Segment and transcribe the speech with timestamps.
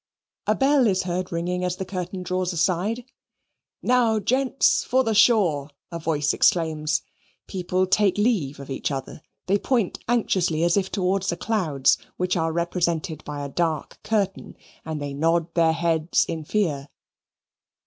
[0.47, 3.05] A bell is heard ringing as the curtain draws aside.
[3.83, 7.03] "Now, gents, for the shore!" a voice exclaims.
[7.45, 9.21] People take leave of each other.
[9.45, 14.57] They point anxiously as if towards the clouds, which are represented by a dark curtain,
[14.83, 16.89] and they nod their heads in fear.